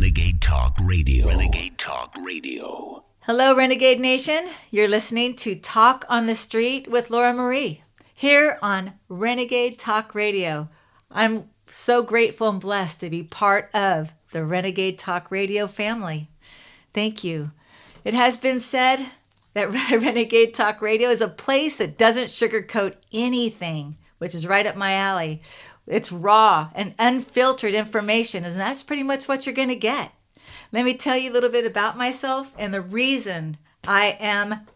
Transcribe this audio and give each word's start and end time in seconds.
Renegade 0.00 0.40
Talk 0.40 0.78
Radio. 0.82 1.28
Renegade 1.28 1.78
Talk 1.86 2.14
Radio. 2.24 3.04
Hello, 3.20 3.54
Renegade 3.54 4.00
Nation. 4.00 4.48
You're 4.70 4.88
listening 4.88 5.36
to 5.36 5.54
Talk 5.54 6.06
on 6.08 6.26
the 6.26 6.34
Street 6.34 6.90
with 6.90 7.10
Laura 7.10 7.34
Marie 7.34 7.82
here 8.14 8.58
on 8.62 8.94
Renegade 9.10 9.78
Talk 9.78 10.14
Radio. 10.14 10.70
I'm 11.10 11.50
so 11.66 12.02
grateful 12.02 12.48
and 12.48 12.58
blessed 12.58 13.00
to 13.00 13.10
be 13.10 13.22
part 13.22 13.68
of 13.74 14.14
the 14.32 14.42
Renegade 14.42 14.96
Talk 14.96 15.30
Radio 15.30 15.66
family. 15.66 16.30
Thank 16.94 17.22
you. 17.22 17.50
It 18.02 18.14
has 18.14 18.38
been 18.38 18.62
said 18.62 19.06
that 19.52 19.70
Renegade 19.90 20.54
Talk 20.54 20.80
Radio 20.80 21.10
is 21.10 21.20
a 21.20 21.28
place 21.28 21.76
that 21.76 21.98
doesn't 21.98 22.28
sugarcoat 22.28 22.94
anything, 23.12 23.98
which 24.16 24.34
is 24.34 24.46
right 24.46 24.66
up 24.66 24.76
my 24.76 24.94
alley. 24.94 25.42
It's 25.90 26.12
raw 26.12 26.70
and 26.74 26.94
unfiltered 26.98 27.74
information, 27.74 28.44
and 28.44 28.54
that's 28.54 28.84
pretty 28.84 29.02
much 29.02 29.26
what 29.26 29.44
you're 29.44 29.54
going 29.54 29.68
to 29.68 29.76
get. 29.76 30.12
Let 30.72 30.84
me 30.84 30.94
tell 30.94 31.16
you 31.16 31.30
a 31.30 31.34
little 31.34 31.50
bit 31.50 31.66
about 31.66 31.98
myself 31.98 32.54
and 32.56 32.72
the 32.72 32.80
reason 32.80 33.56
I 33.86 34.16
am 34.20 34.66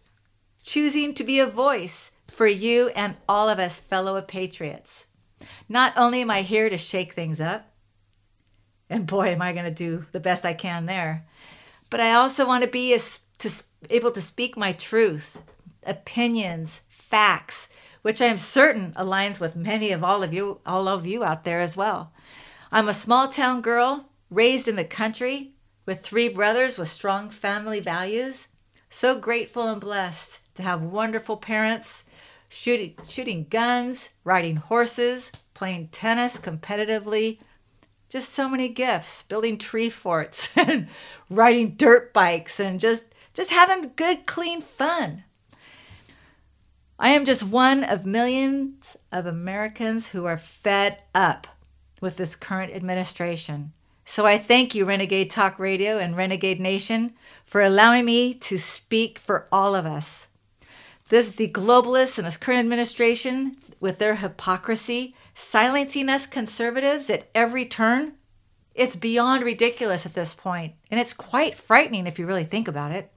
choosing 0.64 1.14
to 1.14 1.24
be 1.24 1.38
a 1.38 1.46
voice 1.46 2.10
for 2.26 2.48
you 2.48 2.88
and 2.96 3.14
all 3.28 3.48
of 3.48 3.60
us 3.60 3.78
fellow 3.78 4.20
patriots. 4.20 5.06
Not 5.68 5.92
only 5.96 6.20
am 6.20 6.30
I 6.30 6.42
here 6.42 6.68
to 6.68 6.76
shake 6.76 7.12
things 7.12 7.40
up, 7.40 7.70
and 8.90 9.06
boy, 9.06 9.28
am 9.28 9.42
I 9.42 9.52
going 9.52 9.66
to 9.66 9.70
do 9.70 10.06
the 10.12 10.20
best 10.20 10.44
I 10.44 10.52
can 10.52 10.86
there, 10.86 11.24
but 11.90 12.00
I 12.00 12.12
also 12.12 12.46
want 12.46 12.64
to 12.64 12.70
be 12.70 12.92
a, 12.92 12.98
to, 13.38 13.62
able 13.88 14.10
to 14.10 14.20
speak 14.20 14.56
my 14.56 14.72
truth, 14.72 15.40
opinions, 15.84 16.80
facts, 16.88 17.68
which 18.04 18.20
I 18.20 18.26
am 18.26 18.36
certain 18.36 18.92
aligns 18.98 19.40
with 19.40 19.56
many 19.56 19.90
of 19.90 20.04
all 20.04 20.22
of 20.22 20.34
you, 20.34 20.60
all 20.66 20.88
of 20.88 21.06
you 21.06 21.24
out 21.24 21.44
there 21.44 21.60
as 21.60 21.74
well. 21.74 22.12
I'm 22.70 22.86
a 22.86 22.92
small 22.92 23.28
town 23.28 23.62
girl 23.62 24.10
raised 24.28 24.68
in 24.68 24.76
the 24.76 24.84
country 24.84 25.54
with 25.86 26.02
three 26.02 26.28
brothers 26.28 26.76
with 26.76 26.90
strong 26.90 27.30
family 27.30 27.80
values. 27.80 28.48
So 28.90 29.18
grateful 29.18 29.68
and 29.68 29.80
blessed 29.80 30.42
to 30.56 30.62
have 30.62 30.82
wonderful 30.82 31.38
parents 31.38 32.04
shooting, 32.50 32.94
shooting 33.08 33.46
guns, 33.48 34.10
riding 34.22 34.56
horses, 34.56 35.32
playing 35.54 35.88
tennis 35.88 36.36
competitively. 36.36 37.38
Just 38.10 38.34
so 38.34 38.50
many 38.50 38.68
gifts, 38.68 39.22
building 39.22 39.56
tree 39.56 39.88
forts 39.88 40.50
and 40.56 40.88
riding 41.30 41.70
dirt 41.70 42.12
bikes 42.12 42.60
and 42.60 42.78
just 42.78 43.04
just 43.32 43.48
having 43.48 43.92
good 43.96 44.26
clean 44.26 44.60
fun. 44.60 45.24
I 46.98 47.10
am 47.10 47.24
just 47.24 47.42
one 47.42 47.82
of 47.82 48.06
millions 48.06 48.96
of 49.10 49.26
Americans 49.26 50.10
who 50.10 50.26
are 50.26 50.38
fed 50.38 50.98
up 51.12 51.48
with 52.00 52.16
this 52.16 52.36
current 52.36 52.72
administration. 52.72 53.72
So 54.04 54.26
I 54.26 54.38
thank 54.38 54.74
you, 54.74 54.84
Renegade 54.84 55.30
Talk 55.30 55.58
Radio 55.58 55.98
and 55.98 56.16
Renegade 56.16 56.60
Nation, 56.60 57.14
for 57.42 57.62
allowing 57.62 58.04
me 58.04 58.34
to 58.34 58.58
speak 58.58 59.18
for 59.18 59.48
all 59.50 59.74
of 59.74 59.86
us. 59.86 60.28
This 61.08 61.30
the 61.30 61.48
globalists 61.48 62.16
and 62.16 62.26
this 62.26 62.36
current 62.36 62.60
administration, 62.60 63.56
with 63.80 63.98
their 63.98 64.16
hypocrisy, 64.16 65.16
silencing 65.34 66.08
us 66.08 66.26
conservatives 66.26 67.10
at 67.10 67.28
every 67.34 67.66
turn. 67.66 68.14
It's 68.74 68.96
beyond 68.96 69.42
ridiculous 69.42 70.06
at 70.06 70.14
this 70.14 70.32
point, 70.32 70.74
and 70.90 71.00
it's 71.00 71.12
quite 71.12 71.58
frightening 71.58 72.06
if 72.06 72.18
you 72.18 72.26
really 72.26 72.44
think 72.44 72.68
about 72.68 72.92
it. 72.92 73.10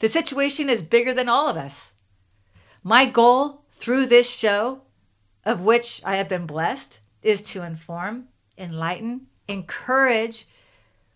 The 0.00 0.08
situation 0.08 0.68
is 0.68 0.82
bigger 0.82 1.14
than 1.14 1.28
all 1.28 1.48
of 1.48 1.56
us. 1.56 1.92
My 2.82 3.04
goal 3.04 3.60
through 3.72 4.06
this 4.06 4.28
show, 4.28 4.80
of 5.44 5.64
which 5.64 6.00
I 6.02 6.16
have 6.16 6.30
been 6.30 6.46
blessed, 6.46 7.00
is 7.22 7.42
to 7.52 7.62
inform, 7.62 8.28
enlighten, 8.56 9.26
encourage, 9.48 10.46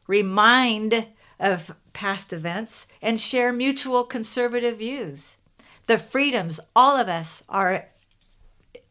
remind 0.06 1.06
of 1.40 1.74
past 1.94 2.34
events, 2.34 2.86
and 3.00 3.18
share 3.18 3.50
mutual 3.50 4.04
conservative 4.04 4.78
views. 4.78 5.39
The 5.86 5.96
freedoms 5.96 6.61
all 6.77 6.98
of 6.98 7.08
us 7.08 7.42
are 7.48 7.86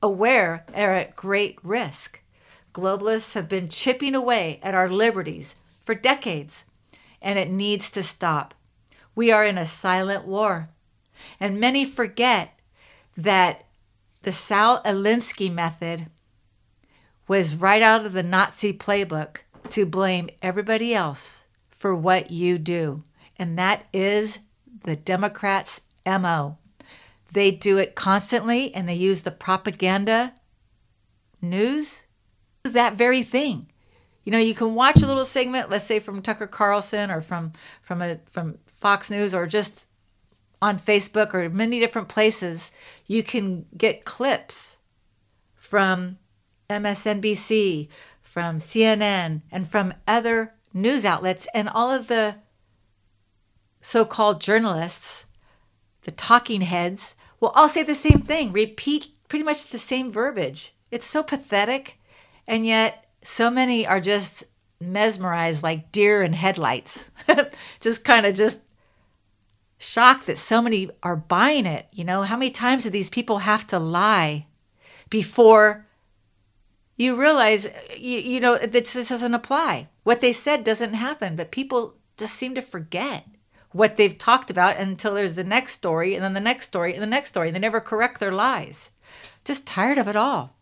aware 0.01 0.65
are 0.73 0.93
at 0.93 1.15
great 1.15 1.59
risk. 1.63 2.21
Globalists 2.73 3.33
have 3.33 3.47
been 3.47 3.69
chipping 3.69 4.15
away 4.15 4.59
at 4.63 4.73
our 4.73 4.89
liberties 4.89 5.53
for 5.83 5.93
decades, 5.93 6.65
and 7.21 7.37
it 7.37 7.51
needs 7.51 7.91
to 7.91 8.01
stop. 8.01 8.55
We 9.13 9.31
are 9.31 9.45
in 9.45 9.59
a 9.59 9.65
silent 9.67 10.25
war. 10.25 10.69
And 11.39 11.59
many 11.59 11.85
forget 11.85 12.59
that 13.15 13.65
the 14.23 14.31
Saul 14.31 14.81
Alinsky 14.83 15.51
method 15.51 16.07
was 17.27 17.55
right 17.55 17.81
out 17.81 18.05
of 18.05 18.13
the 18.13 18.23
Nazi 18.23 18.73
playbook 18.73 19.39
to 19.69 19.85
blame 19.85 20.29
everybody 20.41 20.93
else 20.93 21.47
for 21.69 21.95
what 21.95 22.31
you 22.31 22.57
do. 22.57 23.03
And 23.37 23.57
that 23.57 23.85
is 23.93 24.39
the 24.83 24.95
Democrats' 24.95 25.81
MO. 26.05 26.57
They 27.31 27.51
do 27.51 27.77
it 27.77 27.95
constantly 27.95 28.73
and 28.75 28.87
they 28.87 28.93
use 28.93 29.21
the 29.21 29.31
propaganda 29.31 30.33
news, 31.41 32.03
that 32.63 32.93
very 32.93 33.23
thing. 33.23 33.67
You 34.23 34.31
know, 34.31 34.37
you 34.37 34.53
can 34.53 34.75
watch 34.75 35.01
a 35.01 35.07
little 35.07 35.25
segment, 35.25 35.69
let's 35.69 35.85
say 35.85 35.99
from 35.99 36.21
Tucker 36.21 36.47
Carlson 36.47 37.11
or 37.11 37.21
from 37.21 37.51
from 37.81 38.01
a 38.01 38.19
from 38.25 38.57
Fox 38.79 39.11
News 39.11 39.35
or 39.35 39.45
just 39.45 39.87
on 40.63 40.79
Facebook 40.79 41.33
or 41.33 41.49
many 41.49 41.77
different 41.77 42.07
places. 42.07 42.71
You 43.05 43.21
can 43.21 43.65
get 43.77 44.05
clips 44.05 44.77
from 45.53 46.19
MSNBC, 46.69 47.89
from 48.21 48.59
CNN, 48.59 49.41
and 49.51 49.67
from 49.67 49.93
other 50.07 50.53
news 50.73 51.03
outlets, 51.03 51.49
and 51.53 51.67
all 51.67 51.91
of 51.91 52.07
the 52.07 52.35
so 53.81 54.05
called 54.05 54.39
journalists, 54.39 55.25
the 56.03 56.11
talking 56.11 56.61
heads, 56.61 57.13
will 57.41 57.49
all 57.49 57.67
say 57.67 57.83
the 57.83 57.93
same 57.93 58.21
thing, 58.21 58.53
repeat 58.53 59.09
pretty 59.27 59.43
much 59.43 59.67
the 59.67 59.77
same 59.77 60.13
verbiage. 60.13 60.73
It's 60.91 61.05
so 61.05 61.23
pathetic, 61.23 61.99
and 62.47 62.65
yet 62.65 63.11
so 63.21 63.49
many 63.49 63.85
are 63.85 63.99
just 63.99 64.45
mesmerized 64.79 65.61
like 65.61 65.91
deer 65.91 66.23
in 66.23 66.31
headlights, 66.31 67.11
just 67.81 68.05
kind 68.05 68.25
of 68.25 68.33
just 68.33 68.61
shocked 69.77 70.27
that 70.27 70.37
so 70.37 70.61
many 70.61 70.89
are 71.01 71.15
buying 71.15 71.65
it. 71.65 71.87
You 71.91 72.03
know, 72.03 72.23
how 72.23 72.37
many 72.37 72.51
times 72.51 72.83
do 72.83 72.89
these 72.89 73.09
people 73.09 73.39
have 73.39 73.67
to 73.67 73.79
lie 73.79 74.47
before 75.09 75.85
you 76.95 77.15
realize, 77.15 77.67
you, 77.97 78.19
you 78.19 78.39
know, 78.39 78.57
that 78.57 78.71
this 78.71 79.09
doesn't 79.09 79.33
apply? 79.33 79.89
What 80.03 80.21
they 80.21 80.33
said 80.33 80.63
doesn't 80.63 80.93
happen, 80.93 81.35
but 81.35 81.51
people 81.51 81.95
just 82.17 82.35
seem 82.35 82.55
to 82.55 82.61
forget 82.61 83.25
what 83.71 83.95
they've 83.95 84.17
talked 84.17 84.51
about 84.51 84.77
until 84.77 85.15
there's 85.15 85.35
the 85.35 85.43
next 85.43 85.73
story 85.73 86.13
and 86.13 86.23
then 86.23 86.33
the 86.33 86.39
next 86.39 86.67
story 86.67 86.93
and 86.93 87.01
the 87.01 87.07
next 87.07 87.29
story. 87.29 87.51
They 87.51 87.59
never 87.59 87.81
correct 87.81 88.19
their 88.19 88.31
lies. 88.31 88.91
Just 89.43 89.65
tired 89.65 89.97
of 89.97 90.07
it 90.07 90.15
all. 90.15 90.55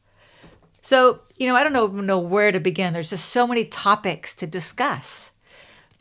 So, 0.82 1.22
you 1.38 1.48
know, 1.48 1.56
I 1.56 1.64
don't 1.64 1.74
know, 1.74 1.88
know 1.88 2.20
where 2.20 2.52
to 2.52 2.60
begin. 2.60 2.94
There's 2.94 3.10
just 3.10 3.30
so 3.30 3.46
many 3.46 3.66
topics 3.66 4.34
to 4.36 4.48
discuss. 4.48 5.32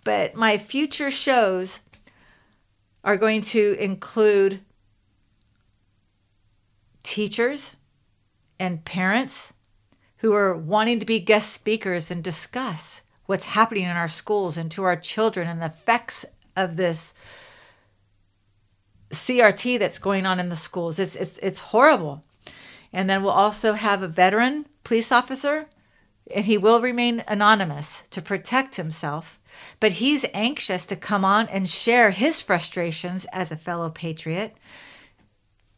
But 0.05 0.35
my 0.35 0.57
future 0.57 1.11
shows 1.11 1.81
are 3.03 3.17
going 3.17 3.41
to 3.41 3.77
include 3.79 4.61
teachers 7.03 7.77
and 8.59 8.85
parents 8.85 9.53
who 10.19 10.35
are 10.35 10.55
wanting 10.55 10.99
to 10.99 11.07
be 11.07 11.19
guest 11.19 11.53
speakers 11.53 12.11
and 12.11 12.23
discuss 12.23 13.01
what's 13.27 13.47
happening 13.47 13.85
in 13.85 13.97
our 13.97 14.09
schools 14.09 14.57
and 14.57 14.71
to 14.71 14.85
our 14.85 14.97
children 14.97 15.49
and 15.49 15.63
the 15.63 15.67
effects 15.67 16.25
of 16.57 16.77
this 16.77 17.15
CRT 19.11 19.79
that's 19.79 19.99
going 19.99 20.27
on 20.27 20.39
in 20.39 20.51
the 20.51 20.57
schools. 20.57 20.99
It's 20.99 21.17
it's 21.17 21.39
it's 21.39 21.61
horrible. 21.61 22.23
And 22.93 23.09
then 23.09 23.23
we'll 23.23 23.33
also 23.33 23.75
have 23.75 24.03
a 24.03 24.09
veteran 24.09 24.67
police 24.85 25.11
officer 25.11 25.67
and 26.35 26.45
he 26.45 26.59
will 26.59 26.81
remain 26.81 27.23
anonymous 27.29 28.05
to 28.11 28.23
protect 28.23 28.77
himself, 28.77 29.39
but 29.79 29.93
he's 29.93 30.25
anxious 30.33 30.87
to 30.87 30.97
come 30.97 31.25
on 31.25 31.49
and 31.49 31.69
share 31.69 32.11
his 32.11 32.41
frustrations 32.41 33.27
as 33.33 33.51
a 33.51 33.57
fellow 33.57 33.91
patriot. 33.91 34.57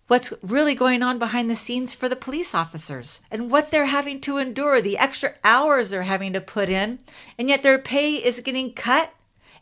What's 0.09 0.33
really 0.43 0.75
going 0.75 1.03
on 1.03 1.19
behind 1.19 1.49
the 1.49 1.57
scenes 1.57 1.95
for 1.95 2.09
the 2.09 2.17
police 2.17 2.55
officers 2.55 3.21
and 3.31 3.51
what 3.51 3.71
they're 3.71 3.87
having 3.87 4.21
to 4.23 4.39
endure, 4.39 4.81
the 4.81 4.99
extra 4.99 5.35
hours 5.43 5.91
they're 5.91 6.03
having 6.03 6.33
to 6.35 6.41
put 6.41 6.69
in, 6.69 6.99
and 7.39 7.49
yet 7.49 7.63
their 7.63 7.79
pay 7.79 8.17
is 8.17 8.41
getting 8.41 8.73
cut 8.73 9.15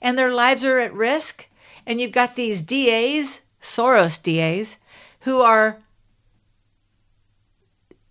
and 0.03 0.19
their 0.19 0.33
lives 0.33 0.65
are 0.65 0.79
at 0.79 0.95
risk. 0.95 1.49
And 1.87 2.01
you've 2.01 2.13
got 2.13 2.37
these 2.37 2.61
DAs, 2.61 3.43
Soros 3.61 4.21
DAs, 4.21 4.79
who 5.21 5.41
are 5.41 5.81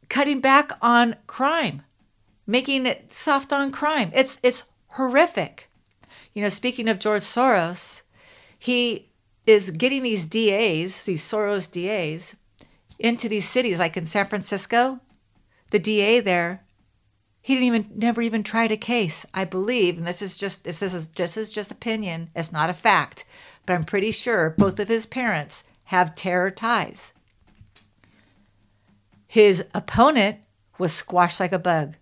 cutting 0.09 0.39
back 0.39 0.71
on 0.81 1.15
crime, 1.27 1.83
making 2.49 2.87
it 2.87 3.13
soft 3.13 3.53
on 3.53 3.71
crime. 3.71 4.11
It's 4.13 4.39
it's 4.41 4.63
horrific. 4.93 5.69
You 6.33 6.41
know, 6.41 6.49
speaking 6.49 6.89
of 6.89 6.97
George 6.97 7.21
Soros, 7.21 8.01
he 8.57 9.11
is 9.45 9.69
getting 9.71 10.01
these 10.03 10.25
DAs, 10.25 11.03
these 11.03 11.23
Soros 11.23 11.69
DAs, 11.71 12.35
into 12.97 13.29
these 13.29 13.47
cities 13.47 13.77
like 13.77 13.95
in 13.95 14.05
San 14.07 14.25
Francisco. 14.25 14.99
The 15.69 15.79
DA 15.79 16.19
there 16.21 16.65
He 17.41 17.53
didn't 17.53 17.67
even 17.67 17.91
never 17.95 18.21
even 18.21 18.43
tried 18.43 18.71
a 18.71 18.77
case, 18.77 19.25
I 19.33 19.45
believe, 19.45 19.97
and 19.97 20.07
this 20.07 20.21
is 20.21 20.35
just 20.35 20.63
this 20.63 20.81
is 20.81 21.07
this 21.07 21.37
is 21.37 21.51
just 21.51 21.71
opinion. 21.71 22.31
It's 22.35 22.51
not 22.51 22.71
a 22.71 22.73
fact, 22.73 23.25
but 23.65 23.73
I'm 23.73 23.83
pretty 23.83 24.11
sure 24.11 24.49
both 24.57 24.79
of 24.79 24.87
his 24.87 25.05
parents 25.05 25.63
have 25.85 26.15
terror 26.15 26.49
ties. 26.49 27.13
His 29.27 29.67
opponent 29.75 30.39
was 30.79 30.91
squashed 30.91 31.39
like 31.39 31.51
a 31.51 31.59
bug. 31.59 31.95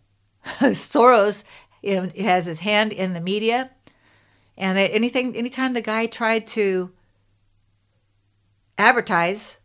Soros 0.73 1.43
you 1.81 1.95
know, 1.95 2.09
has 2.17 2.45
his 2.45 2.59
hand 2.61 2.93
in 2.93 3.13
the 3.13 3.21
media, 3.21 3.71
and 4.57 4.77
anything 4.77 5.35
anytime 5.35 5.73
the 5.73 5.81
guy 5.81 6.05
tried 6.05 6.47
to 6.47 6.91
advertise, 8.77 9.59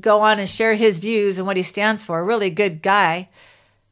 go 0.00 0.20
on 0.20 0.38
and 0.38 0.48
share 0.48 0.74
his 0.74 0.98
views 0.98 1.38
and 1.38 1.46
what 1.46 1.56
he 1.56 1.62
stands 1.62 2.04
for, 2.04 2.18
a 2.18 2.24
really 2.24 2.50
good 2.50 2.82
guy. 2.82 3.28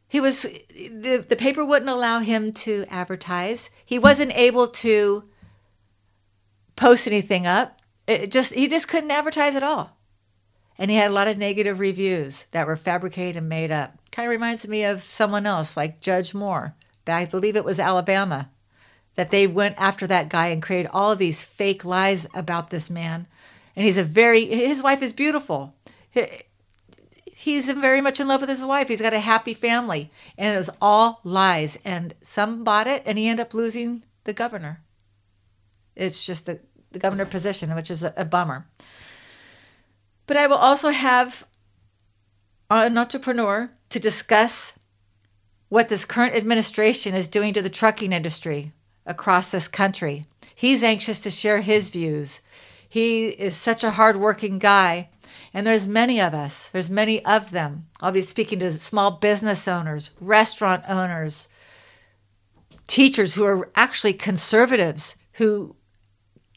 He 0.08 0.20
was 0.20 0.42
the 0.42 1.24
the 1.26 1.36
paper 1.36 1.64
wouldn't 1.64 1.90
allow 1.90 2.18
him 2.18 2.52
to 2.52 2.84
advertise. 2.90 3.70
He 3.84 3.98
wasn't 3.98 4.36
able 4.36 4.68
to 4.68 5.24
post 6.76 7.06
anything 7.06 7.46
up. 7.46 7.80
It 8.06 8.30
just 8.30 8.52
he 8.52 8.68
just 8.68 8.88
couldn't 8.88 9.10
advertise 9.10 9.56
at 9.56 9.62
all. 9.62 9.96
And 10.78 10.90
he 10.90 10.96
had 10.96 11.10
a 11.10 11.14
lot 11.14 11.28
of 11.28 11.38
negative 11.38 11.78
reviews 11.78 12.46
that 12.52 12.66
were 12.66 12.76
fabricated 12.76 13.36
and 13.36 13.48
made 13.48 13.70
up. 13.70 13.94
Kind 14.10 14.26
of 14.26 14.30
reminds 14.30 14.66
me 14.66 14.84
of 14.84 15.02
someone 15.02 15.46
else 15.46 15.76
like 15.76 16.00
Judge 16.00 16.34
Moore. 16.34 16.74
I 17.06 17.24
believe 17.24 17.56
it 17.56 17.64
was 17.64 17.80
Alabama 17.80 18.50
that 19.14 19.30
they 19.30 19.46
went 19.46 19.74
after 19.78 20.06
that 20.06 20.28
guy 20.28 20.46
and 20.46 20.62
created 20.62 20.90
all 20.92 21.12
of 21.12 21.19
these 21.19 21.44
fake 21.44 21.84
lies 21.84 22.26
about 22.34 22.70
this 22.70 22.88
man. 22.88 23.26
And 23.76 23.84
he's 23.84 23.98
a 23.98 24.04
very 24.04 24.46
his 24.46 24.82
wife 24.82 25.02
is 25.02 25.12
beautiful. 25.12 25.74
He's 27.24 27.69
very 27.70 28.00
much 28.00 28.20
in 28.20 28.28
love 28.28 28.40
with 28.40 28.50
his 28.50 28.64
wife. 28.64 28.88
He's 28.88 29.02
got 29.02 29.14
a 29.14 29.20
happy 29.20 29.54
family. 29.54 30.10
And 30.38 30.54
it 30.54 30.58
was 30.58 30.70
all 30.80 31.20
lies. 31.24 31.78
And 31.84 32.14
some 32.22 32.64
bought 32.64 32.86
it 32.86 33.02
and 33.04 33.19
he 33.19 33.28
ended 33.28 33.46
up 33.46 33.54
losing 33.54 34.04
the 34.24 34.32
governor. 34.32 34.80
It's 35.96 36.24
just 36.24 36.46
the, 36.46 36.60
the 36.92 36.98
governor 36.98 37.26
position, 37.26 37.74
which 37.74 37.90
is 37.90 38.02
a, 38.02 38.14
a 38.16 38.24
bummer. 38.24 38.66
But 40.26 40.36
I 40.36 40.46
will 40.46 40.56
also 40.56 40.90
have 40.90 41.46
an 42.70 42.96
entrepreneur 42.96 43.70
to 43.90 44.00
discuss 44.00 44.72
what 45.69 45.88
this 45.88 46.04
current 46.04 46.34
administration 46.34 47.14
is 47.14 47.26
doing 47.26 47.54
to 47.54 47.62
the 47.62 47.70
trucking 47.70 48.12
industry 48.12 48.72
across 49.06 49.50
this 49.50 49.69
country. 49.69 50.26
He's 50.54 50.82
anxious 50.82 51.20
to 51.20 51.30
share 51.30 51.60
his 51.60 51.90
views. 51.90 52.40
He 52.88 53.28
is 53.28 53.56
such 53.56 53.82
a 53.82 53.92
hardworking 53.92 54.58
guy, 54.58 55.08
and 55.54 55.66
there's 55.66 55.86
many 55.86 56.20
of 56.20 56.34
us. 56.34 56.69
There's 56.69 56.90
many 56.90 57.24
of 57.24 57.50
them. 57.50 57.86
I'll 58.00 58.12
be 58.12 58.20
speaking 58.20 58.58
to 58.60 58.72
small 58.72 59.12
business 59.12 59.66
owners, 59.66 60.10
restaurant 60.20 60.84
owners, 60.86 61.48
teachers 62.86 63.34
who 63.34 63.44
are 63.44 63.70
actually 63.74 64.12
conservatives 64.12 65.16
who 65.32 65.74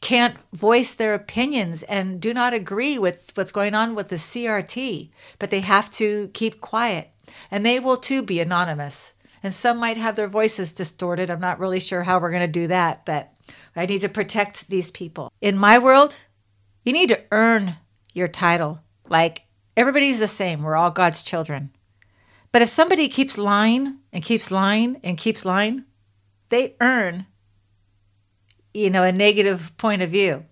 can't 0.06 0.36
voice 0.52 0.94
their 0.94 1.14
opinions 1.14 1.82
and 1.82 2.20
do 2.20 2.32
not 2.32 2.54
agree 2.54 2.96
with 2.96 3.32
what's 3.34 3.50
going 3.50 3.74
on 3.74 3.96
with 3.96 4.08
the 4.08 4.14
CRT, 4.14 5.10
but 5.40 5.50
they 5.50 5.62
have 5.62 5.90
to 5.90 6.28
keep 6.28 6.60
quiet. 6.60 7.10
And 7.50 7.66
they 7.66 7.80
will 7.80 7.96
too 7.96 8.22
be 8.22 8.38
anonymous. 8.38 9.14
And 9.42 9.52
some 9.52 9.78
might 9.78 9.96
have 9.96 10.14
their 10.14 10.28
voices 10.28 10.72
distorted. 10.72 11.28
I'm 11.28 11.40
not 11.40 11.58
really 11.58 11.80
sure 11.80 12.04
how 12.04 12.20
we're 12.20 12.30
going 12.30 12.42
to 12.42 12.46
do 12.46 12.68
that, 12.68 13.04
but 13.04 13.32
I 13.74 13.84
need 13.86 14.02
to 14.02 14.08
protect 14.08 14.70
these 14.70 14.92
people. 14.92 15.32
In 15.40 15.58
my 15.58 15.76
world, 15.76 16.22
you 16.84 16.92
need 16.92 17.08
to 17.08 17.24
earn 17.32 17.74
your 18.14 18.28
title. 18.28 18.78
Like 19.08 19.42
everybody's 19.76 20.20
the 20.20 20.28
same. 20.28 20.62
We're 20.62 20.76
all 20.76 20.92
God's 20.92 21.24
children. 21.24 21.72
But 22.52 22.62
if 22.62 22.68
somebody 22.68 23.08
keeps 23.08 23.36
lying 23.36 23.96
and 24.12 24.22
keeps 24.22 24.52
lying 24.52 25.00
and 25.02 25.18
keeps 25.18 25.44
lying, 25.44 25.84
they 26.48 26.76
earn 26.80 27.26
you 28.76 28.90
know, 28.90 29.02
a 29.02 29.12
negative 29.12 29.72
point 29.78 30.02
of 30.02 30.10
view. 30.10 30.44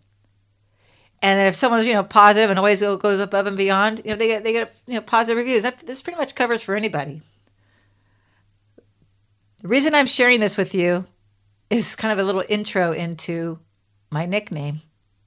And 1.20 1.38
then 1.38 1.46
if 1.46 1.54
someone's, 1.54 1.86
you 1.86 1.92
know, 1.92 2.02
positive 2.02 2.50
and 2.50 2.58
always 2.58 2.80
goes 2.80 3.20
above 3.20 3.46
and 3.46 3.56
beyond, 3.56 4.02
you 4.04 4.10
know, 4.10 4.16
they 4.16 4.28
get, 4.28 4.44
they 4.44 4.52
get, 4.52 4.74
you 4.86 4.94
know, 4.94 5.00
positive 5.00 5.38
reviews. 5.38 5.62
That, 5.62 5.78
this 5.86 6.02
pretty 6.02 6.18
much 6.18 6.34
covers 6.34 6.60
for 6.60 6.74
anybody. 6.74 7.22
The 9.62 9.68
reason 9.68 9.94
I'm 9.94 10.06
sharing 10.06 10.40
this 10.40 10.56
with 10.56 10.74
you 10.74 11.06
is 11.70 11.96
kind 11.96 12.12
of 12.12 12.18
a 12.18 12.24
little 12.24 12.44
intro 12.48 12.92
into 12.92 13.58
my 14.10 14.26
nickname 14.26 14.80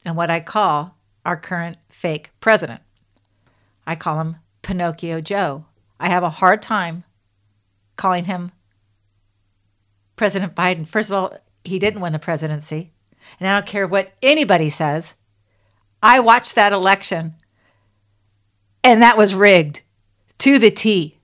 and 0.05 0.15
what 0.15 0.29
I 0.29 0.39
call 0.39 0.97
our 1.25 1.37
current 1.37 1.77
fake 1.89 2.31
president. 2.39 2.81
I 3.85 3.95
call 3.95 4.19
him 4.19 4.37
Pinocchio 4.61 5.21
Joe. 5.21 5.65
I 5.99 6.09
have 6.09 6.23
a 6.23 6.29
hard 6.29 6.61
time 6.61 7.03
calling 7.95 8.25
him 8.25 8.51
President 10.15 10.55
Biden. 10.55 10.87
First 10.87 11.09
of 11.09 11.15
all, 11.15 11.37
he 11.67 11.79
didn't 11.79 12.01
win 12.01 12.13
the 12.13 12.19
presidency. 12.19 12.91
And 13.39 13.47
I 13.47 13.53
don't 13.53 13.65
care 13.65 13.87
what 13.87 14.13
anybody 14.21 14.69
says. 14.69 15.15
I 16.01 16.19
watched 16.19 16.55
that 16.55 16.73
election 16.73 17.35
and 18.83 19.01
that 19.01 19.17
was 19.17 19.35
rigged 19.35 19.81
to 20.39 20.59
the 20.59 20.71
T. 20.71 21.17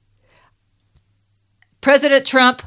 President 1.81 2.25
Trump 2.25 2.62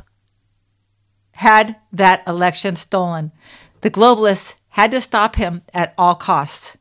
had 1.33 1.77
that 1.93 2.23
election 2.27 2.77
stolen. 2.77 3.33
The 3.83 3.91
globalists 3.91 4.55
had 4.69 4.91
to 4.93 5.01
stop 5.01 5.37
him 5.37 5.63
at 5.75 5.93
all 5.99 6.15
costs. 6.15 6.77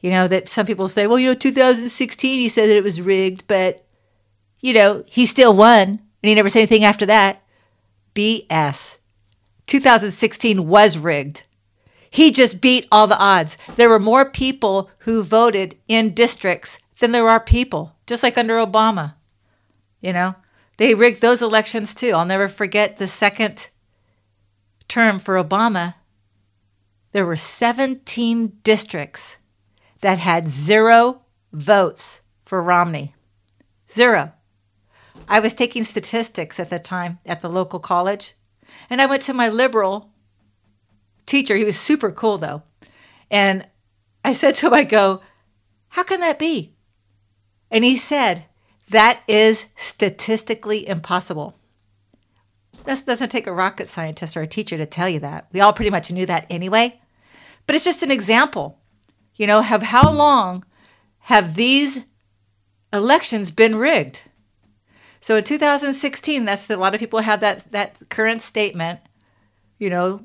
You 0.00 0.10
know, 0.10 0.28
that 0.28 0.48
some 0.48 0.64
people 0.64 0.88
say, 0.88 1.06
well, 1.06 1.18
you 1.18 1.26
know, 1.26 1.34
2016, 1.34 2.38
he 2.38 2.48
said 2.48 2.70
that 2.70 2.76
it 2.76 2.84
was 2.84 3.02
rigged, 3.02 3.46
but, 3.46 3.86
you 4.60 4.72
know, 4.72 5.04
he 5.06 5.26
still 5.26 5.54
won 5.54 5.88
and 5.88 5.98
he 6.22 6.34
never 6.34 6.48
said 6.48 6.60
anything 6.60 6.84
after 6.84 7.04
that. 7.04 7.42
BS. 8.14 8.98
2016 9.70 10.66
was 10.66 10.98
rigged. 10.98 11.44
He 12.10 12.32
just 12.32 12.60
beat 12.60 12.88
all 12.90 13.06
the 13.06 13.16
odds. 13.16 13.56
There 13.76 13.88
were 13.88 14.00
more 14.00 14.28
people 14.28 14.90
who 14.98 15.22
voted 15.22 15.78
in 15.86 16.12
districts 16.12 16.80
than 16.98 17.12
there 17.12 17.28
are 17.28 17.38
people, 17.38 17.94
just 18.04 18.24
like 18.24 18.36
under 18.36 18.54
Obama. 18.54 19.14
You 20.00 20.12
know, 20.12 20.34
they 20.76 20.92
rigged 20.94 21.20
those 21.20 21.40
elections 21.40 21.94
too. 21.94 22.10
I'll 22.10 22.24
never 22.24 22.48
forget 22.48 22.96
the 22.96 23.06
second 23.06 23.68
term 24.88 25.20
for 25.20 25.36
Obama. 25.36 25.94
There 27.12 27.24
were 27.24 27.36
17 27.36 28.58
districts 28.64 29.36
that 30.00 30.18
had 30.18 30.48
zero 30.48 31.22
votes 31.52 32.22
for 32.44 32.60
Romney. 32.60 33.14
Zero. 33.88 34.32
I 35.28 35.38
was 35.38 35.54
taking 35.54 35.84
statistics 35.84 36.58
at 36.58 36.70
the 36.70 36.80
time 36.80 37.20
at 37.24 37.40
the 37.40 37.48
local 37.48 37.78
college. 37.78 38.34
And 38.88 39.00
I 39.00 39.06
went 39.06 39.22
to 39.22 39.34
my 39.34 39.48
liberal 39.48 40.10
teacher. 41.26 41.56
He 41.56 41.64
was 41.64 41.78
super 41.78 42.10
cool 42.10 42.38
though. 42.38 42.62
And 43.30 43.66
I 44.24 44.32
said 44.32 44.56
to 44.56 44.66
him, 44.66 44.74
I 44.74 44.84
go, 44.84 45.20
How 45.88 46.02
can 46.02 46.20
that 46.20 46.38
be? 46.38 46.74
And 47.70 47.84
he 47.84 47.96
said, 47.96 48.44
That 48.90 49.20
is 49.28 49.66
statistically 49.76 50.86
impossible. 50.86 51.56
This 52.84 53.02
doesn't 53.02 53.28
take 53.28 53.46
a 53.46 53.52
rocket 53.52 53.88
scientist 53.88 54.36
or 54.36 54.42
a 54.42 54.46
teacher 54.46 54.76
to 54.76 54.86
tell 54.86 55.08
you 55.08 55.20
that. 55.20 55.46
We 55.52 55.60
all 55.60 55.72
pretty 55.72 55.90
much 55.90 56.10
knew 56.10 56.26
that 56.26 56.46
anyway. 56.50 57.00
But 57.66 57.76
it's 57.76 57.84
just 57.84 58.02
an 58.02 58.10
example, 58.10 58.78
you 59.36 59.46
know, 59.46 59.58
of 59.58 59.82
how 59.82 60.10
long 60.10 60.64
have 61.20 61.54
these 61.54 62.00
elections 62.92 63.50
been 63.50 63.76
rigged? 63.76 64.22
So 65.20 65.36
in 65.36 65.44
2016, 65.44 66.44
that's 66.44 66.68
a 66.70 66.76
lot 66.76 66.94
of 66.94 67.00
people 67.00 67.20
have 67.20 67.40
that 67.40 67.70
that 67.72 67.98
current 68.08 68.42
statement. 68.42 69.00
You 69.78 69.90
know, 69.90 70.22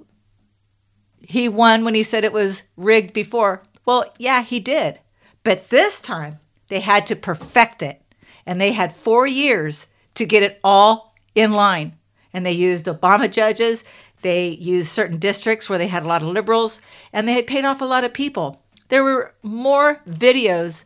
he 1.22 1.50
won 1.50 1.84
when 1.84 1.96
he 1.96 2.04
said 2.04 2.24
it 2.24 2.34
was 2.34 2.64
rigged 2.78 3.14
before. 3.14 3.64
Well, 3.86 4.06
yeah, 4.18 4.42
he 4.42 4.60
did. 4.60 5.00
But 5.44 5.70
this 5.70 6.00
time 6.00 6.40
they 6.70 6.80
had 6.80 7.06
to 7.08 7.16
perfect 7.16 7.82
it. 7.82 8.02
And 8.46 8.62
they 8.62 8.72
had 8.74 8.94
4 8.94 9.28
years 9.28 9.88
to 10.16 10.26
get 10.26 10.44
it 10.44 10.60
all 10.64 11.16
in 11.34 11.52
line. 11.52 11.98
And 12.32 12.46
they 12.46 12.52
used 12.52 12.86
Obama 12.86 13.32
judges, 13.32 13.84
they 14.22 14.50
used 14.50 14.90
certain 14.90 15.18
districts 15.20 15.70
where 15.70 15.78
they 15.78 15.88
had 15.88 16.04
a 16.04 16.08
lot 16.08 16.22
of 16.22 16.30
liberals, 16.30 16.82
and 17.14 17.28
they 17.28 17.34
had 17.34 17.48
paid 17.48 17.66
off 17.66 17.82
a 17.82 17.86
lot 17.86 18.04
of 18.04 18.14
people. 18.14 18.64
There 18.90 19.04
were 19.04 19.36
more 19.42 20.02
videos 20.08 20.84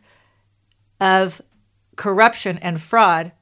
of 1.00 1.40
corruption 1.96 2.58
and 2.58 2.80
fraud 2.80 3.32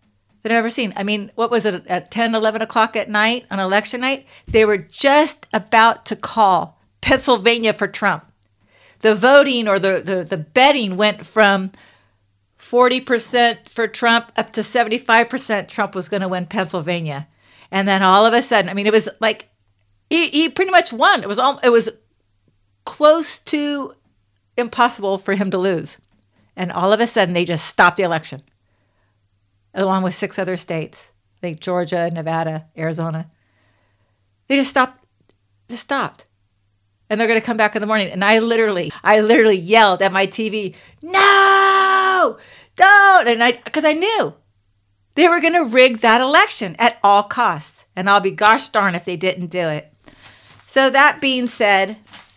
that 0.43 0.53
I've 0.53 0.59
ever 0.59 0.71
seen. 0.71 0.93
I 0.97 1.03
mean, 1.03 1.31
what 1.35 1.51
was 1.51 1.65
it 1.65 1.87
at 1.87 2.11
10, 2.11 2.35
11 2.35 2.63
o'clock 2.63 2.97
at 2.97 3.11
night 3.11 3.47
on 3.51 3.59
election 3.59 4.01
night? 4.01 4.27
They 4.47 4.65
were 4.65 4.79
just 4.79 5.47
about 5.53 6.07
to 6.07 6.17
call 6.17 6.81
Pennsylvania 7.01 7.73
for 7.73 7.89
Trump. 7.89 8.25
The 9.01 9.15
voting 9.15 9.69
or 9.69 9.79
the, 9.79 10.01
the, 10.05 10.25
the 10.25 10.37
betting 10.37 10.97
went 10.97 11.25
from 11.25 11.73
40% 12.59 13.69
for 13.69 13.87
Trump 13.87 14.33
up 14.37 14.53
to 14.53 14.61
75% 14.61 15.69
Trump 15.69 15.95
was 15.95 16.09
going 16.09 16.23
to 16.23 16.29
win 16.29 16.47
Pennsylvania. 16.47 17.29
And 17.71 17.87
then 17.87 18.03
all 18.03 18.27
of 18.27 18.35
a 18.35 18.43
sudden, 18.43 18.69
I 18.69 18.75
mean, 18.75 18.87
it 18.87 18.93
was 18.93 19.09
like 19.21 19.49
he, 20.11 20.29
he 20.29 20.49
pretty 20.49 20.71
much 20.71 20.93
won. 20.93 21.23
It 21.23 21.29
was 21.29 21.39
all, 21.39 21.59
it 21.59 21.71
was 21.71 21.89
close 22.85 23.39
to 23.41 23.93
impossible 24.57 25.19
for 25.19 25.35
him 25.35 25.51
to 25.51 25.59
lose. 25.59 25.99
And 26.57 26.73
all 26.73 26.93
of 26.93 27.01
a 27.01 27.07
sudden, 27.07 27.35
they 27.35 27.45
just 27.45 27.67
stopped 27.67 27.97
the 27.99 28.03
election 28.03 28.43
along 29.75 30.03
with 30.03 30.15
six 30.15 30.39
other 30.39 30.57
states. 30.57 31.13
I 31.39 31.41
think 31.41 31.61
Georgia, 31.61 32.11
Nevada, 32.11 32.67
Arizona. 32.77 33.31
They 34.49 34.57
just 34.57 34.71
stopped, 34.71 35.05
just 35.69 35.83
stopped. 35.83 36.27
And 37.11 37.19
they're 37.19 37.29
going 37.29 37.41
to 37.41 37.47
come 37.47 37.57
back 37.57 37.77
in 37.77 37.81
the 37.81 37.87
morning. 37.87 38.09
And 38.09 38.25
I 38.25 38.39
literally, 38.39 38.93
I 39.03 39.21
literally 39.21 39.59
yelled 39.59 40.03
at 40.03 40.13
my 40.13 40.27
TV, 40.27 40.75
no, 41.01 42.39
don't. 42.77 43.29
And 43.29 43.43
I, 43.43 43.53
because 43.53 43.85
I 43.85 43.93
knew 43.95 44.35
they 45.15 45.29
were 45.29 45.41
going 45.41 45.55
to 45.55 45.65
rig 45.65 45.99
that 45.99 46.21
election 46.21 46.77
at 46.79 46.99
all 47.03 47.23
costs. 47.23 47.87
And 47.97 48.11
I'll 48.11 48.21
be 48.21 48.31
gosh 48.31 48.69
darn 48.69 48.95
if 48.95 49.05
they 49.05 49.17
didn't 49.17 49.47
do 49.47 49.69
it. 49.69 49.93
So 50.67 50.91
that 50.91 51.21
being 51.21 51.47
said, 51.47 51.97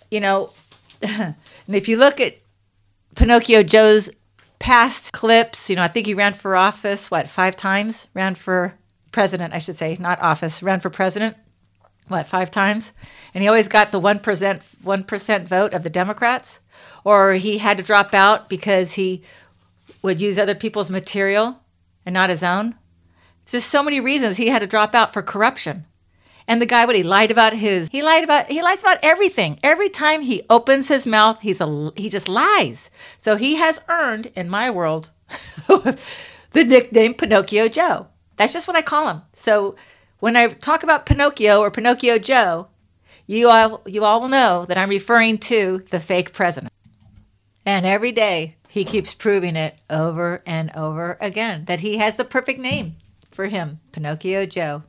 you 0.09 0.19
know, 0.19 0.51
and 1.01 1.35
if 1.67 1.87
you 1.87 1.97
look 1.97 2.19
at 2.19 2.37
Pinocchio 3.15 3.63
Joe's 3.63 4.09
past 4.61 5.11
clips, 5.11 5.71
you 5.71 5.75
know, 5.75 5.81
I 5.81 5.87
think 5.87 6.05
he 6.05 6.13
ran 6.13 6.33
for 6.33 6.55
office, 6.55 7.09
what, 7.09 7.27
five 7.27 7.55
times? 7.55 8.07
Ran 8.13 8.35
for 8.35 8.75
president, 9.11 9.55
I 9.55 9.57
should 9.57 9.75
say, 9.75 9.97
not 9.99 10.21
office, 10.21 10.61
ran 10.61 10.79
for 10.79 10.91
president, 10.91 11.35
what, 12.07 12.27
five 12.27 12.51
times? 12.51 12.93
And 13.33 13.41
he 13.41 13.47
always 13.47 13.67
got 13.67 13.91
the 13.91 13.99
1%, 13.99 14.21
1% 14.21 15.43
vote 15.47 15.73
of 15.73 15.81
the 15.81 15.89
Democrats. 15.89 16.59
Or 17.03 17.33
he 17.33 17.57
had 17.57 17.77
to 17.77 17.83
drop 17.83 18.13
out 18.13 18.49
because 18.49 18.93
he 18.93 19.23
would 20.03 20.21
use 20.21 20.37
other 20.37 20.55
people's 20.55 20.91
material 20.91 21.59
and 22.05 22.13
not 22.13 22.29
his 22.29 22.43
own. 22.43 22.75
Just 23.47 23.69
so 23.69 23.81
many 23.81 23.99
reasons 23.99 24.37
he 24.37 24.49
had 24.49 24.59
to 24.59 24.67
drop 24.67 24.93
out 24.93 25.11
for 25.11 25.23
corruption. 25.23 25.85
And 26.47 26.61
the 26.61 26.65
guy, 26.65 26.85
what 26.85 26.95
he 26.95 27.03
lied 27.03 27.31
about 27.31 27.53
his, 27.53 27.89
he 27.89 28.01
lied 28.01 28.23
about, 28.23 28.47
he 28.47 28.61
lies 28.61 28.81
about 28.81 28.99
everything. 29.03 29.59
Every 29.63 29.89
time 29.89 30.21
he 30.21 30.43
opens 30.49 30.87
his 30.87 31.05
mouth, 31.05 31.41
he's 31.41 31.61
a, 31.61 31.91
he 31.95 32.09
just 32.09 32.27
lies. 32.27 32.89
So 33.17 33.35
he 33.35 33.55
has 33.55 33.81
earned, 33.87 34.27
in 34.35 34.49
my 34.49 34.69
world, 34.69 35.09
the 35.67 36.63
nickname 36.63 37.13
Pinocchio 37.13 37.67
Joe. 37.67 38.07
That's 38.37 38.53
just 38.53 38.67
what 38.67 38.77
I 38.77 38.81
call 38.81 39.09
him. 39.09 39.21
So 39.33 39.75
when 40.19 40.35
I 40.35 40.47
talk 40.47 40.83
about 40.83 41.05
Pinocchio 41.05 41.59
or 41.59 41.71
Pinocchio 41.71 42.17
Joe, 42.17 42.67
you 43.27 43.49
all, 43.49 43.81
you 43.85 44.03
all 44.03 44.21
will 44.21 44.27
know 44.27 44.65
that 44.65 44.77
I'm 44.77 44.89
referring 44.89 45.37
to 45.39 45.83
the 45.89 45.99
fake 45.99 46.33
president. 46.33 46.73
And 47.65 47.85
every 47.85 48.11
day 48.11 48.55
he 48.67 48.83
keeps 48.83 49.13
proving 49.13 49.55
it 49.55 49.77
over 49.89 50.41
and 50.45 50.71
over 50.75 51.17
again 51.21 51.65
that 51.65 51.81
he 51.81 51.97
has 51.97 52.15
the 52.15 52.23
perfect 52.23 52.59
name 52.59 52.95
for 53.29 53.47
him, 53.47 53.79
Pinocchio 53.91 54.45
Joe. 54.45 54.83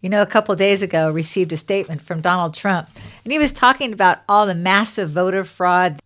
You 0.00 0.10
know, 0.10 0.22
a 0.22 0.26
couple 0.26 0.54
days 0.54 0.82
ago, 0.82 1.10
received 1.10 1.52
a 1.52 1.56
statement 1.56 2.02
from 2.02 2.20
Donald 2.20 2.54
Trump, 2.54 2.90
and 3.24 3.32
he 3.32 3.38
was 3.38 3.52
talking 3.52 3.92
about 3.92 4.18
all 4.28 4.46
the 4.46 4.54
massive 4.54 5.10
voter 5.10 5.42
fraud, 5.42 6.00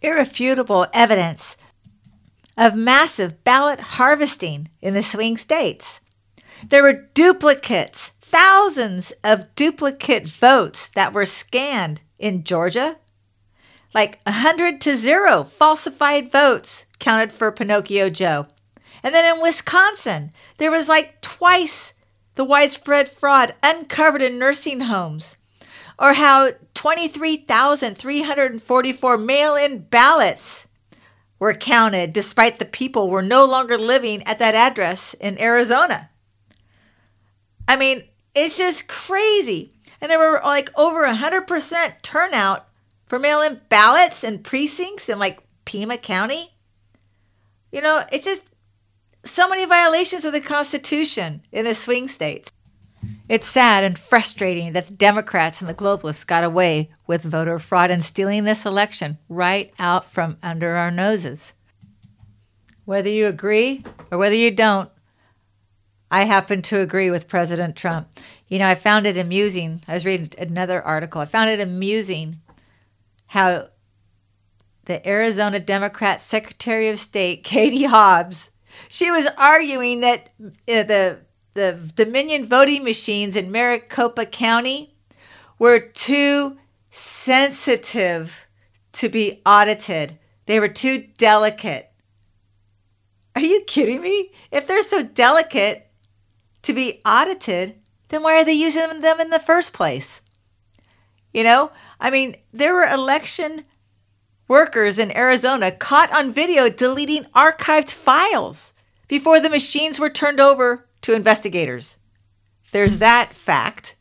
irrefutable 0.00 0.86
evidence 0.92 1.56
of 2.56 2.76
massive 2.76 3.42
ballot 3.44 3.80
harvesting 3.80 4.70
in 4.80 4.94
the 4.94 5.02
swing 5.02 5.36
states. 5.36 6.00
There 6.68 6.82
were 6.82 7.08
duplicates, 7.14 8.12
thousands 8.20 9.12
of 9.24 9.54
duplicate 9.54 10.26
votes 10.26 10.88
that 10.94 11.12
were 11.12 11.26
scanned 11.26 12.00
in 12.18 12.44
Georgia. 12.44 12.98
Like 13.94 14.20
100 14.24 14.80
to 14.82 14.96
0 14.96 15.44
falsified 15.44 16.30
votes 16.30 16.86
counted 16.98 17.32
for 17.32 17.50
Pinocchio 17.50 18.08
Joe. 18.08 18.46
And 19.02 19.14
then 19.14 19.34
in 19.34 19.42
Wisconsin, 19.42 20.30
there 20.58 20.70
was 20.70 20.88
like 20.88 21.20
twice 21.20 21.91
the 22.34 22.44
widespread 22.44 23.08
fraud 23.08 23.54
uncovered 23.62 24.22
in 24.22 24.38
nursing 24.38 24.80
homes, 24.80 25.36
or 25.98 26.14
how 26.14 26.50
23,344 26.74 29.18
mail 29.18 29.54
in 29.54 29.80
ballots 29.80 30.66
were 31.38 31.54
counted 31.54 32.12
despite 32.12 32.58
the 32.58 32.64
people 32.64 33.10
were 33.10 33.22
no 33.22 33.44
longer 33.44 33.76
living 33.76 34.22
at 34.22 34.38
that 34.38 34.54
address 34.54 35.14
in 35.14 35.40
Arizona. 35.40 36.08
I 37.66 37.76
mean, 37.76 38.04
it's 38.34 38.56
just 38.56 38.88
crazy. 38.88 39.72
And 40.00 40.10
there 40.10 40.18
were 40.18 40.40
like 40.44 40.70
over 40.76 41.04
100% 41.04 42.02
turnout 42.02 42.68
for 43.06 43.18
mail 43.18 43.42
in 43.42 43.60
ballots 43.68 44.24
and 44.24 44.42
precincts 44.42 45.08
in 45.08 45.18
like 45.18 45.40
Pima 45.64 45.98
County. 45.98 46.52
You 47.70 47.82
know, 47.82 48.02
it's 48.10 48.24
just 48.24 48.51
so 49.24 49.48
many 49.48 49.64
violations 49.64 50.24
of 50.24 50.32
the 50.32 50.40
Constitution 50.40 51.42
in 51.52 51.64
the 51.64 51.74
swing 51.74 52.08
states. 52.08 52.50
It's 53.28 53.46
sad 53.46 53.84
and 53.84 53.98
frustrating 53.98 54.72
that 54.72 54.86
the 54.86 54.94
Democrats 54.94 55.60
and 55.60 55.68
the 55.68 55.74
globalists 55.74 56.26
got 56.26 56.44
away 56.44 56.90
with 57.06 57.22
voter 57.24 57.58
fraud 57.58 57.90
and 57.90 58.02
stealing 58.02 58.44
this 58.44 58.66
election 58.66 59.18
right 59.28 59.72
out 59.78 60.04
from 60.04 60.38
under 60.42 60.76
our 60.76 60.90
noses. 60.90 61.52
Whether 62.84 63.10
you 63.10 63.26
agree 63.26 63.84
or 64.10 64.18
whether 64.18 64.34
you 64.34 64.50
don't, 64.50 64.90
I 66.10 66.24
happen 66.24 66.60
to 66.62 66.80
agree 66.80 67.10
with 67.10 67.28
President 67.28 67.74
Trump. 67.74 68.08
You 68.48 68.58
know, 68.58 68.68
I 68.68 68.74
found 68.74 69.06
it 69.06 69.16
amusing. 69.16 69.80
I 69.88 69.94
was 69.94 70.04
reading 70.04 70.30
another 70.36 70.82
article. 70.82 71.22
I 71.22 71.24
found 71.24 71.48
it 71.48 71.60
amusing 71.60 72.40
how 73.28 73.68
the 74.84 75.08
Arizona 75.08 75.58
Democrat 75.58 76.20
Secretary 76.20 76.88
of 76.88 76.98
State, 76.98 77.44
Katie 77.44 77.84
Hobbs, 77.84 78.51
she 78.88 79.10
was 79.10 79.26
arguing 79.36 80.00
that 80.00 80.30
uh, 80.40 80.50
the 80.66 81.20
the 81.54 81.78
Dominion 81.94 82.46
voting 82.46 82.82
machines 82.82 83.36
in 83.36 83.52
Maricopa 83.52 84.24
County 84.26 84.94
were 85.58 85.80
too 85.80 86.58
sensitive 86.90 88.46
to 88.92 89.08
be 89.08 89.42
audited. 89.44 90.18
They 90.46 90.60
were 90.60 90.68
too 90.68 91.08
delicate. 91.18 91.90
Are 93.34 93.42
you 93.42 93.62
kidding 93.66 94.00
me? 94.00 94.32
If 94.50 94.66
they're 94.66 94.82
so 94.82 95.02
delicate 95.02 95.88
to 96.62 96.72
be 96.72 97.00
audited, 97.04 97.76
then 98.08 98.22
why 98.22 98.40
are 98.40 98.44
they 98.44 98.52
using 98.52 99.00
them 99.00 99.20
in 99.20 99.30
the 99.30 99.38
first 99.38 99.72
place? 99.72 100.20
You 101.32 101.44
know, 101.44 101.72
I 101.98 102.10
mean, 102.10 102.36
there 102.52 102.74
were 102.74 102.84
election 102.84 103.64
workers 104.48 104.98
in 104.98 105.16
Arizona 105.16 105.70
caught 105.70 106.12
on 106.12 106.32
video 106.32 106.68
deleting 106.68 107.24
archived 107.34 107.90
files 107.90 108.72
before 109.08 109.40
the 109.40 109.50
machines 109.50 109.98
were 109.98 110.10
turned 110.10 110.40
over 110.40 110.88
to 111.02 111.14
investigators. 111.14 111.96
There's 112.72 112.98
that 112.98 113.34
fact. 113.34 113.96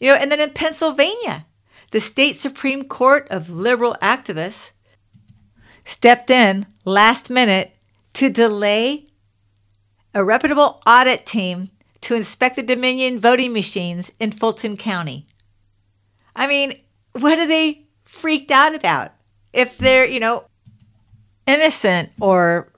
You 0.00 0.08
know, 0.08 0.14
and 0.14 0.30
then 0.30 0.40
in 0.40 0.50
Pennsylvania, 0.50 1.46
the 1.90 2.00
state 2.00 2.36
Supreme 2.36 2.84
Court 2.84 3.26
of 3.30 3.50
liberal 3.50 3.96
activists 4.02 4.72
stepped 5.84 6.30
in 6.30 6.66
last 6.84 7.30
minute 7.30 7.76
to 8.14 8.30
delay 8.30 9.06
a 10.14 10.24
reputable 10.24 10.80
audit 10.86 11.26
team 11.26 11.70
to 12.02 12.14
inspect 12.14 12.56
the 12.56 12.62
Dominion 12.62 13.18
voting 13.18 13.52
machines 13.52 14.12
in 14.18 14.32
Fulton 14.32 14.76
County. 14.76 15.26
I 16.34 16.46
mean, 16.46 16.80
what 17.12 17.38
are 17.38 17.46
they 17.46 17.86
freaked 18.04 18.50
out 18.50 18.74
about? 18.74 19.12
If 19.52 19.78
they're, 19.78 20.06
you 20.06 20.20
know, 20.20 20.44
innocent 21.46 22.10
or 22.20 22.72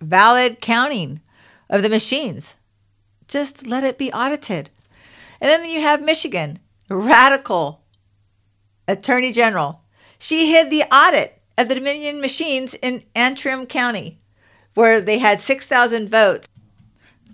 valid 0.00 0.60
counting 0.60 1.20
of 1.68 1.82
the 1.82 1.88
machines. 1.88 2.56
Just 3.28 3.66
let 3.66 3.84
it 3.84 3.98
be 3.98 4.12
audited. 4.12 4.70
And 5.40 5.48
then 5.48 5.68
you 5.68 5.80
have 5.80 6.02
Michigan, 6.02 6.58
radical 6.88 7.82
attorney 8.88 9.32
general. 9.32 9.82
She 10.18 10.50
hid 10.52 10.70
the 10.70 10.82
audit 10.94 11.40
of 11.56 11.68
the 11.68 11.74
Dominion 11.76 12.20
machines 12.20 12.74
in 12.74 13.04
Antrim 13.14 13.66
County, 13.66 14.18
where 14.74 15.00
they 15.00 15.18
had 15.18 15.40
6,000 15.40 16.10
votes 16.10 16.48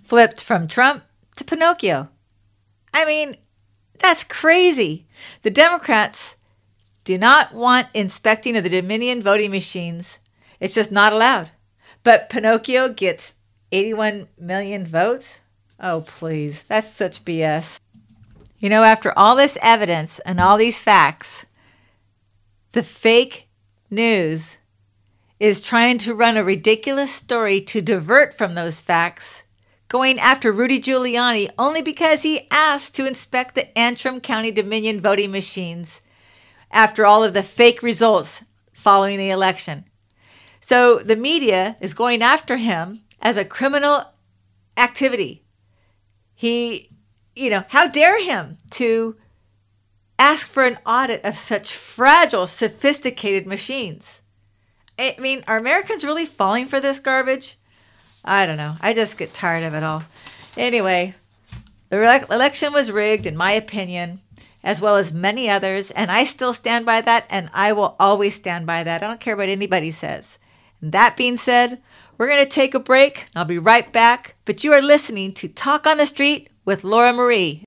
flipped 0.03 0.41
from 0.41 0.67
Trump 0.67 1.03
to 1.35 1.43
Pinocchio. 1.43 2.09
I 2.93 3.05
mean, 3.05 3.35
that's 3.99 4.23
crazy. 4.23 5.05
The 5.41 5.49
Democrats 5.49 6.36
do 7.07 7.17
not 7.17 7.53
want 7.53 7.87
inspecting 7.93 8.57
of 8.57 8.65
the 8.65 8.69
Dominion 8.69 9.21
voting 9.21 9.49
machines. 9.49 10.19
It's 10.59 10.75
just 10.75 10.91
not 10.91 11.13
allowed. 11.13 11.51
But 12.03 12.29
Pinocchio 12.29 12.89
gets 12.89 13.33
81 13.71 14.27
million 14.37 14.85
votes? 14.85 15.39
Oh, 15.79 16.01
please. 16.05 16.63
That's 16.63 16.91
such 16.91 17.23
BS. 17.23 17.79
You 18.59 18.67
know, 18.67 18.83
after 18.83 19.17
all 19.17 19.37
this 19.37 19.57
evidence 19.61 20.19
and 20.25 20.41
all 20.41 20.57
these 20.57 20.81
facts, 20.81 21.45
the 22.73 22.83
fake 22.83 23.47
news 23.89 24.57
is 25.39 25.61
trying 25.61 25.99
to 25.99 26.13
run 26.13 26.35
a 26.35 26.43
ridiculous 26.43 27.13
story 27.13 27.61
to 27.61 27.81
divert 27.81 28.33
from 28.33 28.55
those 28.55 28.81
facts, 28.81 29.43
going 29.87 30.19
after 30.19 30.51
Rudy 30.51 30.81
Giuliani 30.81 31.51
only 31.57 31.81
because 31.81 32.23
he 32.23 32.49
asked 32.51 32.95
to 32.95 33.07
inspect 33.07 33.55
the 33.55 33.77
Antrim 33.77 34.19
County 34.19 34.51
Dominion 34.51 34.99
voting 34.99 35.31
machines 35.31 36.01
after 36.71 37.05
all 37.05 37.23
of 37.23 37.33
the 37.33 37.43
fake 37.43 37.81
results 37.81 38.43
following 38.73 39.17
the 39.17 39.29
election. 39.29 39.85
So 40.59 40.99
the 40.99 41.15
media 41.15 41.77
is 41.79 41.93
going 41.93 42.21
after 42.21 42.57
him 42.57 43.01
as 43.21 43.37
a 43.37 43.45
criminal 43.45 44.05
activity. 44.75 45.43
He, 46.35 46.89
you 47.35 47.49
know, 47.49 47.63
how 47.69 47.87
dare 47.87 48.23
him 48.23 48.57
to 48.71 49.15
ask 50.19 50.47
for 50.47 50.65
an 50.65 50.77
audit 50.85 51.23
of 51.23 51.35
such 51.35 51.73
fragile, 51.73 52.47
sophisticated 52.47 53.47
machines? 53.47 54.21
I 54.99 55.15
mean, 55.19 55.43
are 55.47 55.57
Americans 55.57 56.03
really 56.03 56.25
falling 56.25 56.67
for 56.67 56.79
this 56.79 56.99
garbage? 56.99 57.57
I 58.25 58.45
don't 58.45 58.57
know. 58.57 58.75
I 58.81 58.93
just 58.93 59.17
get 59.17 59.33
tired 59.33 59.63
of 59.63 59.73
it 59.73 59.83
all. 59.83 60.03
Anyway, 60.57 61.15
the 61.89 61.99
re- 61.99 62.23
election 62.29 62.73
was 62.73 62.91
rigged, 62.91 63.25
in 63.25 63.37
my 63.37 63.51
opinion, 63.51 64.21
as 64.67 64.81
well 64.81 64.97
as 64.97 65.13
many 65.13 65.49
others, 65.49 65.91
and 65.91 66.11
I 66.11 66.25
still 66.25 66.53
stand 66.53 66.85
by 66.85 66.99
that, 66.99 67.25
and 67.29 67.49
I 67.53 67.71
will 67.71 67.95
always 68.01 68.35
stand 68.35 68.67
by 68.67 68.83
that. 68.83 69.01
I 69.01 69.07
don't 69.07 69.21
care 69.21 69.37
what 69.37 69.47
anybody 69.47 69.91
says. 69.91 70.39
And 70.81 70.91
that 70.91 71.15
being 71.15 71.37
said, 71.37 71.81
we're 72.17 72.27
going 72.27 72.43
to 72.43 72.49
take 72.49 72.73
a 72.73 72.79
break. 72.79 73.27
I'll 73.33 73.45
be 73.45 73.59
right 73.59 73.89
back, 73.93 74.35
but 74.43 74.65
you 74.65 74.73
are 74.73 74.81
listening 74.81 75.31
to 75.35 75.47
Talk 75.47 75.87
on 75.87 75.95
the 75.95 76.05
Street 76.05 76.49
with 76.65 76.83
Laura 76.83 77.13
Marie. 77.13 77.65